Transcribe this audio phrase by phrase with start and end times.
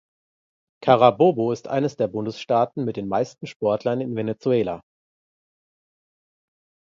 [0.83, 4.81] Carabobo ist eines der Bundesstaaten mit den meisten Sportlern in Venezuela.